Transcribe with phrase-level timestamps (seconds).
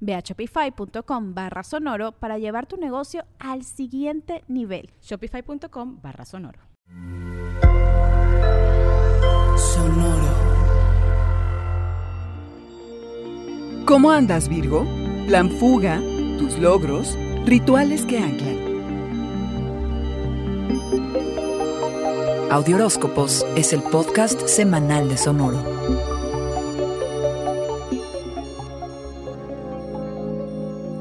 [0.00, 4.90] Ve a shopify.com barra sonoro para llevar tu negocio al siguiente nivel.
[5.02, 6.60] Shopify.com barra sonoro.
[9.56, 10.28] Sonoro.
[13.86, 14.86] ¿Cómo andas, Virgo?
[15.26, 15.98] Plan fuga,
[16.38, 18.68] tus logros, rituales que anclan.
[22.50, 26.17] Audioróscopos es el podcast semanal de Sonoro.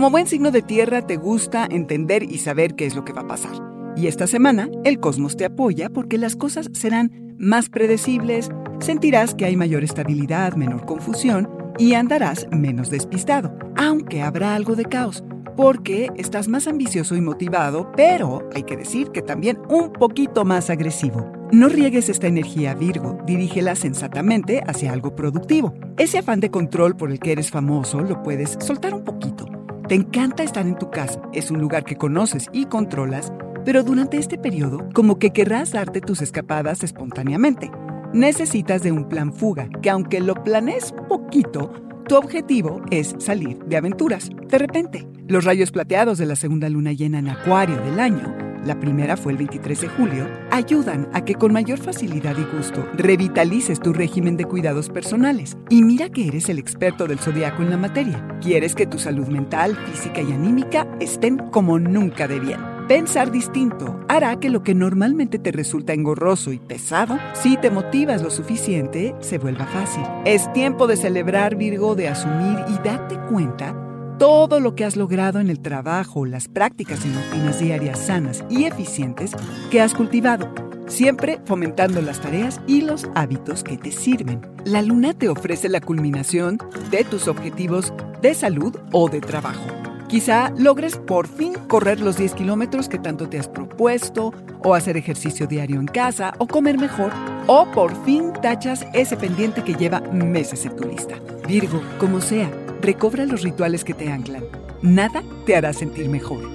[0.00, 3.20] Como buen signo de tierra, te gusta entender y saber qué es lo que va
[3.20, 3.52] a pasar.
[3.96, 8.48] Y esta semana, el cosmos te apoya porque las cosas serán más predecibles,
[8.78, 14.86] sentirás que hay mayor estabilidad, menor confusión y andarás menos despistado, aunque habrá algo de
[14.86, 15.22] caos,
[15.54, 20.70] porque estás más ambicioso y motivado, pero hay que decir que también un poquito más
[20.70, 21.30] agresivo.
[21.52, 25.74] No riegues esta energía Virgo, dirígela sensatamente hacia algo productivo.
[25.98, 29.49] Ese afán de control por el que eres famoso lo puedes soltar un poquito
[29.90, 33.32] te encanta estar en tu casa, es un lugar que conoces y controlas,
[33.64, 37.72] pero durante este periodo como que querrás darte tus escapadas espontáneamente.
[38.12, 41.72] Necesitas de un plan fuga, que aunque lo planees poquito,
[42.06, 44.30] tu objetivo es salir de aventuras.
[44.46, 48.78] De repente, los rayos plateados de la segunda luna llena en Acuario del año la
[48.78, 53.80] primera fue el 23 de julio, ayudan a que con mayor facilidad y gusto revitalices
[53.80, 55.56] tu régimen de cuidados personales.
[55.68, 58.26] Y mira que eres el experto del zodiaco en la materia.
[58.40, 62.60] Quieres que tu salud mental, física y anímica estén como nunca de bien.
[62.88, 68.20] Pensar distinto hará que lo que normalmente te resulta engorroso y pesado, si te motivas
[68.20, 70.02] lo suficiente, se vuelva fácil.
[70.24, 73.89] Es tiempo de celebrar, Virgo, de asumir y darte cuenta
[74.20, 78.64] todo lo que has logrado en el trabajo, las prácticas y rutinas diarias sanas y
[78.64, 79.32] eficientes
[79.70, 80.52] que has cultivado,
[80.88, 84.42] siempre fomentando las tareas y los hábitos que te sirven.
[84.66, 86.58] La luna te ofrece la culminación
[86.90, 89.64] de tus objetivos de salud o de trabajo.
[90.06, 94.98] Quizá logres por fin correr los 10 kilómetros que tanto te has propuesto, o hacer
[94.98, 97.10] ejercicio diario en casa, o comer mejor,
[97.46, 101.14] o por fin tachas ese pendiente que lleva meses en tu lista.
[101.48, 104.44] Virgo, como sea, recobra los rituales que te anclan.
[104.82, 106.48] Nada te hará sentir mejor.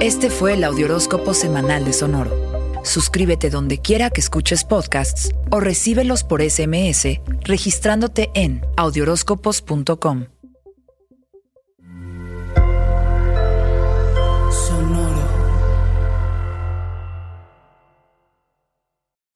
[0.00, 2.30] Este fue el Audioróscopo Semanal de Sonoro.
[2.84, 10.26] Suscríbete donde quiera que escuches podcasts o recíbelos por SMS registrándote en audioróscopos.com.